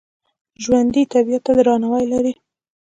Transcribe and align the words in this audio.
ژوندي 0.63 1.03
طبیعت 1.13 1.41
ته 1.45 1.51
درناوی 1.57 2.05
لري 2.13 2.33